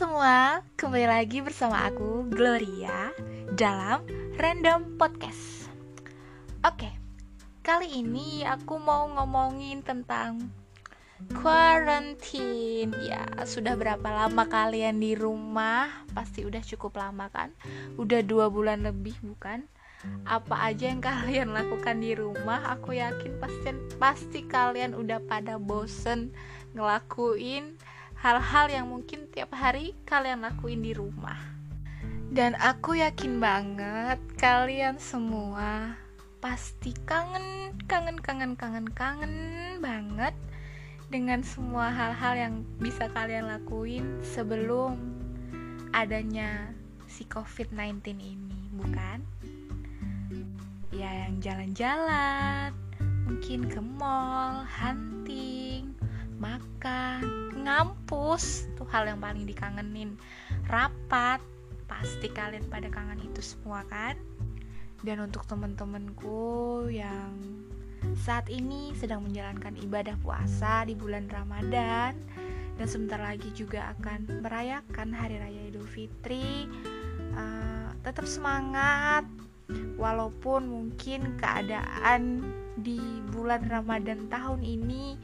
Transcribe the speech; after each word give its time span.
semua, 0.00 0.64
kembali 0.80 1.12
lagi 1.12 1.44
bersama 1.44 1.84
aku 1.84 2.24
Gloria 2.32 3.12
dalam 3.52 4.00
Random 4.40 4.96
Podcast. 4.96 5.68
Oke, 6.64 6.88
kali 7.60 8.00
ini 8.00 8.40
aku 8.40 8.80
mau 8.80 9.12
ngomongin 9.12 9.84
tentang 9.84 10.48
quarantine. 11.36 12.96
Ya, 13.04 13.28
sudah 13.44 13.76
berapa 13.76 14.08
lama 14.08 14.48
kalian 14.48 15.04
di 15.04 15.12
rumah? 15.12 15.92
Pasti 16.16 16.48
udah 16.48 16.64
cukup 16.64 16.96
lama 16.96 17.28
kan? 17.28 17.52
Udah 18.00 18.24
dua 18.24 18.48
bulan 18.48 18.88
lebih 18.88 19.20
bukan? 19.20 19.68
Apa 20.24 20.72
aja 20.72 20.88
yang 20.88 21.04
kalian 21.12 21.52
lakukan 21.52 22.00
di 22.00 22.16
rumah? 22.16 22.72
Aku 22.72 22.96
yakin 22.96 23.36
pasti 23.36 23.76
pasti 24.00 24.48
kalian 24.48 24.96
udah 24.96 25.20
pada 25.28 25.60
bosen 25.60 26.32
ngelakuin 26.72 27.76
hal-hal 28.20 28.68
yang 28.68 28.86
mungkin 28.92 29.32
tiap 29.32 29.56
hari 29.56 29.96
kalian 30.04 30.44
lakuin 30.44 30.84
di 30.84 30.92
rumah. 30.92 31.40
Dan 32.30 32.52
aku 32.60 33.00
yakin 33.00 33.40
banget 33.40 34.20
kalian 34.36 35.00
semua 35.00 35.96
pasti 36.38 36.92
kangen, 37.08 37.74
kangen, 37.88 38.20
kangen, 38.20 38.54
kangen, 38.54 38.86
kangen 38.92 39.34
banget 39.80 40.36
dengan 41.10 41.42
semua 41.42 41.90
hal-hal 41.90 42.34
yang 42.38 42.54
bisa 42.78 43.10
kalian 43.10 43.50
lakuin 43.50 44.22
sebelum 44.22 44.94
adanya 45.90 46.70
si 47.10 47.26
COVID-19 47.26 48.14
ini, 48.14 48.70
bukan? 48.78 49.18
Ya, 50.94 51.26
yang 51.26 51.42
jalan-jalan, 51.42 52.70
mungkin 53.26 53.66
ke 53.66 53.80
mall, 53.82 54.62
hunting, 54.70 55.98
makan, 56.38 57.39
ngampus. 57.64 58.70
Tuh 58.76 58.88
hal 58.88 59.08
yang 59.08 59.20
paling 59.20 59.44
dikangenin. 59.44 60.16
Rapat. 60.68 61.40
Pasti 61.90 62.30
kalian 62.30 62.70
pada 62.70 62.86
kangen 62.86 63.18
itu 63.20 63.42
semua 63.42 63.82
kan? 63.90 64.14
Dan 65.00 65.24
untuk 65.24 65.48
temen-temenku 65.48 66.86
yang 66.92 67.34
saat 68.16 68.48
ini 68.48 68.92
sedang 68.96 69.24
menjalankan 69.24 69.76
ibadah 69.80 70.16
puasa 70.20 70.86
di 70.86 70.94
bulan 70.94 71.28
Ramadan. 71.28 72.14
Dan 72.80 72.86
sebentar 72.88 73.20
lagi 73.20 73.52
juga 73.52 73.92
akan 73.98 74.40
merayakan 74.40 75.12
hari 75.12 75.36
raya 75.36 75.68
Idul 75.68 75.84
Fitri. 75.84 76.64
Uh, 77.36 77.92
tetap 78.00 78.24
semangat. 78.24 79.28
Walaupun 80.00 80.66
mungkin 80.66 81.38
keadaan 81.38 82.42
di 82.80 82.98
bulan 83.30 83.68
Ramadan 83.68 84.26
tahun 84.32 84.64
ini 84.64 85.14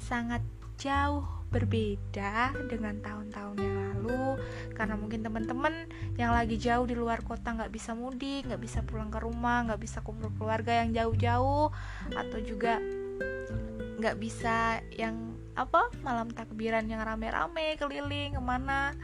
sangat 0.00 0.42
jauh 0.80 1.41
berbeda 1.52 2.56
dengan 2.66 2.98
tahun-tahun 3.04 3.56
yang 3.60 3.76
lalu. 3.76 4.40
Karena 4.72 4.96
mungkin 4.96 5.20
teman-teman 5.20 5.86
yang 6.16 6.32
lagi 6.32 6.56
jauh 6.56 6.88
di 6.88 6.96
luar 6.96 7.20
kota 7.22 7.52
nggak 7.52 7.72
bisa 7.72 7.92
mudik 7.92 8.48
nggak 8.48 8.60
bisa 8.60 8.80
pulang 8.84 9.12
ke 9.12 9.20
rumah 9.20 9.68
nggak 9.68 9.80
bisa 9.80 10.00
kumpul 10.00 10.32
keluarga 10.40 10.82
yang 10.82 10.96
jauh-jauh 10.96 11.68
atau 12.12 12.38
juga 12.40 12.80
nggak 14.02 14.16
bisa 14.18 14.82
yang 14.96 15.36
apa 15.52 15.92
malam 16.00 16.32
takbiran 16.32 16.88
yang 16.88 17.04
rame-rame 17.04 17.76
keliling 17.76 18.34
ke 18.34 18.42
mana. 18.42 18.96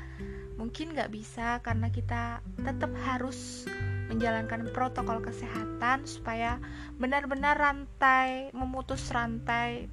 Mungkin 0.58 0.96
nggak 0.96 1.14
bisa 1.14 1.62
karena 1.62 1.86
kita 1.92 2.42
tetap 2.58 2.91
harus 3.06 3.69
menjalankan 4.08 4.72
protokol 4.72 5.20
kesehatan 5.20 6.08
supaya 6.08 6.56
benar-benar 6.96 7.60
rantai 7.60 8.50
memutus 8.56 9.12
rantai 9.12 9.92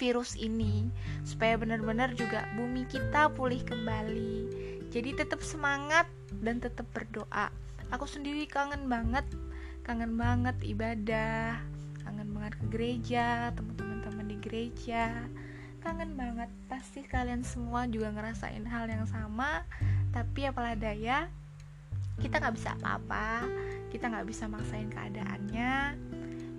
virus 0.00 0.32
ini 0.40 0.88
supaya 1.28 1.60
benar-benar 1.60 2.16
juga 2.16 2.48
bumi 2.56 2.88
kita 2.88 3.28
pulih 3.36 3.60
kembali. 3.60 4.48
Jadi 4.88 5.20
tetap 5.20 5.44
semangat 5.44 6.08
dan 6.40 6.56
tetap 6.56 6.88
berdoa. 6.96 7.52
Aku 7.92 8.08
sendiri 8.08 8.48
kangen 8.48 8.88
banget 8.88 9.28
kangen 9.84 10.16
banget 10.16 10.56
ibadah 10.64 11.60
kangen 12.04 12.30
banget 12.32 12.52
ke 12.56 12.64
gereja 12.72 13.52
teman-teman 13.52 14.26
di 14.26 14.36
gereja. 14.40 15.28
Kangen 15.84 16.16
banget 16.16 16.48
pasti 16.72 17.04
kalian 17.04 17.44
semua 17.44 17.84
juga 17.84 18.08
ngerasain 18.16 18.64
hal 18.64 18.88
yang 18.88 19.04
sama. 19.04 19.68
Tapi 20.16 20.48
apalah 20.48 20.74
daya 20.74 21.28
kita 22.20 22.36
nggak 22.36 22.56
bisa 22.56 22.76
apa-apa 22.76 23.48
kita 23.88 24.12
nggak 24.12 24.28
bisa 24.28 24.44
maksain 24.46 24.92
keadaannya 24.92 25.96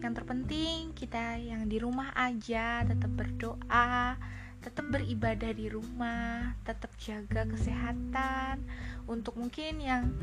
yang 0.01 0.13
terpenting 0.17 0.91
kita 0.97 1.37
yang 1.37 1.69
di 1.69 1.77
rumah 1.77 2.09
aja 2.17 2.81
tetap 2.83 3.13
berdoa 3.13 4.17
tetap 4.61 4.93
beribadah 4.93 5.51
di 5.57 5.73
rumah 5.73 6.53
tetap 6.61 6.93
jaga 7.01 7.49
kesehatan. 7.49 8.61
Untuk 9.09 9.33
mungkin 9.33 9.81
yang 9.81 10.13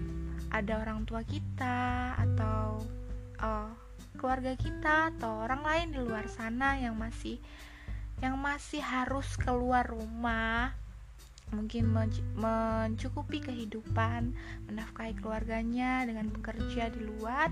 ada 0.54 0.78
orang 0.78 1.02
tua 1.04 1.26
kita 1.26 2.14
atau 2.14 2.78
uh, 3.42 3.70
keluarga 4.14 4.54
kita 4.54 5.14
atau 5.14 5.42
orang 5.42 5.62
lain 5.66 5.88
di 5.90 5.98
luar 6.02 6.26
sana 6.30 6.78
yang 6.78 6.94
masih 6.94 7.42
yang 8.18 8.34
masih 8.38 8.82
harus 8.82 9.38
keluar 9.38 9.86
rumah 9.86 10.74
mungkin 11.48 11.88
mencukupi 12.36 13.40
kehidupan 13.40 14.36
menafkahi 14.68 15.16
keluarganya 15.16 16.04
dengan 16.04 16.28
bekerja 16.28 16.92
di 16.92 17.00
luar 17.08 17.48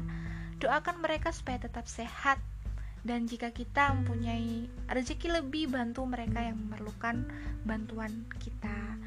Doakan 0.56 1.04
mereka 1.04 1.32
supaya 1.32 1.60
tetap 1.60 1.84
sehat 1.84 2.40
dan 3.06 3.30
jika 3.30 3.54
kita 3.54 3.94
mempunyai 3.94 4.66
rezeki 4.90 5.38
lebih 5.38 5.70
bantu 5.70 6.02
mereka 6.08 6.42
yang 6.42 6.58
memerlukan 6.58 7.22
bantuan 7.62 8.26
kita. 8.42 8.98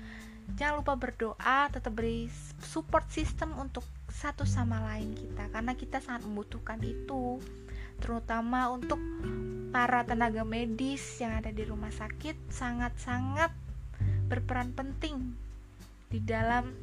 Jangan 0.55 0.83
lupa 0.83 0.95
berdoa, 0.95 1.67
tetap 1.71 1.93
beri 1.95 2.31
support 2.63 3.07
system 3.11 3.55
untuk 3.59 3.83
satu 4.07 4.47
sama 4.47 4.79
lain 4.91 5.15
kita 5.15 5.51
karena 5.51 5.75
kita 5.75 5.99
sangat 5.99 6.27
membutuhkan 6.27 6.79
itu. 6.83 7.43
Terutama 7.99 8.71
untuk 8.71 8.99
para 9.69 10.01
tenaga 10.07 10.47
medis 10.47 11.03
yang 11.19 11.35
ada 11.35 11.51
di 11.51 11.61
rumah 11.67 11.91
sakit 11.91 12.49
sangat-sangat 12.49 13.51
berperan 14.31 14.71
penting 14.73 15.35
di 16.09 16.17
dalam 16.23 16.73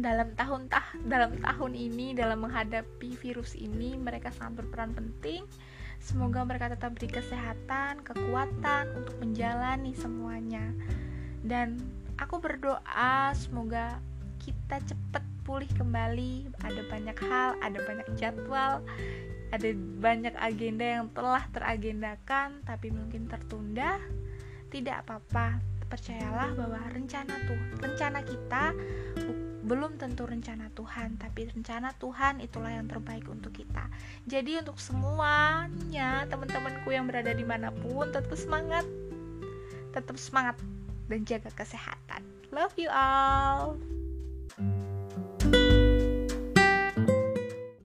dalam 0.00 0.32
tahun 0.34 0.68
tah 0.72 0.84
dalam 1.04 1.36
tahun 1.40 1.72
ini 1.76 2.16
dalam 2.16 2.44
menghadapi 2.44 3.16
virus 3.20 3.56
ini 3.56 3.96
mereka 3.96 4.32
sangat 4.34 4.64
berperan 4.64 4.96
penting. 4.96 5.44
Semoga 6.00 6.42
mereka 6.48 6.72
tetap 6.72 6.96
beri 6.96 7.12
kesehatan 7.12 8.00
kekuatan 8.00 8.96
untuk 8.96 9.20
menjalani 9.20 9.92
semuanya. 9.92 10.72
Dan 11.44 11.76
aku 12.16 12.40
berdoa 12.40 13.36
semoga 13.36 14.00
kita 14.40 14.80
cepat 14.80 15.24
pulih 15.44 15.68
kembali. 15.76 16.48
Ada 16.64 16.82
banyak 16.88 17.18
hal 17.20 17.50
ada 17.60 17.78
banyak 17.84 18.08
jadwal 18.16 18.80
ada 19.50 19.74
banyak 19.98 20.34
agenda 20.38 20.86
yang 20.86 21.10
telah 21.10 21.42
teragendakan 21.50 22.62
tapi 22.62 22.94
mungkin 22.94 23.26
tertunda. 23.26 23.98
Tidak 24.70 25.02
apa-apa 25.02 25.58
percayalah 25.90 26.54
bahwa 26.54 26.78
rencana 26.94 27.34
tuh 27.50 27.58
rencana 27.82 28.22
kita 28.22 28.70
belum 29.70 30.02
tentu 30.02 30.26
rencana 30.26 30.66
Tuhan, 30.74 31.14
tapi 31.14 31.46
rencana 31.46 31.94
Tuhan 31.94 32.42
itulah 32.42 32.74
yang 32.74 32.90
terbaik 32.90 33.30
untuk 33.30 33.54
kita. 33.54 33.86
Jadi 34.26 34.58
untuk 34.58 34.82
semuanya 34.82 36.26
teman-temanku 36.26 36.90
yang 36.90 37.06
berada 37.06 37.30
di 37.30 37.46
mana 37.46 37.70
pun 37.70 38.10
tetap 38.10 38.34
semangat, 38.34 38.82
tetap 39.94 40.18
semangat 40.18 40.58
dan 41.06 41.22
jaga 41.22 41.54
kesehatan. 41.54 42.26
Love 42.50 42.74
you 42.74 42.90
all. 42.90 43.78